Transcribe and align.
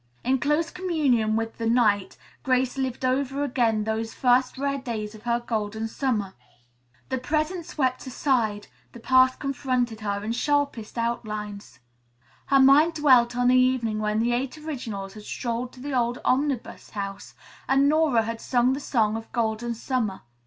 In 0.23 0.39
close 0.39 0.71
communion 0.71 1.35
with 1.35 1.59
the 1.59 1.67
night, 1.69 2.17
Grace 2.41 2.75
lived 2.75 3.05
over 3.05 3.43
again 3.43 3.83
those 3.83 4.15
first 4.15 4.57
rare 4.57 4.79
days 4.79 5.13
of 5.13 5.21
her 5.25 5.39
Golden 5.39 5.87
Summer. 5.87 6.33
The 7.09 7.19
present 7.19 7.67
swept 7.67 8.07
aside, 8.07 8.65
the 8.93 8.99
past 8.99 9.37
confronted 9.37 9.99
her 9.99 10.23
in 10.23 10.31
sharpest 10.31 10.97
outline. 10.97 11.61
Her 12.47 12.59
mind 12.59 12.95
dwelt 12.95 13.37
on 13.37 13.49
the 13.49 13.55
evening 13.55 13.99
when 13.99 14.17
the 14.17 14.31
Eight 14.31 14.57
Originals 14.57 15.13
had 15.13 15.21
strolled 15.21 15.71
to 15.73 15.79
the 15.79 15.93
old 15.93 16.17
Omnibus 16.25 16.89
House 16.89 17.35
and 17.67 17.87
Nora 17.87 18.23
had 18.23 18.41
sung 18.41 18.73
the 18.73 18.79
song 18.79 19.15
of 19.15 19.31
Golden 19.31 19.75
Summer. 19.75 20.21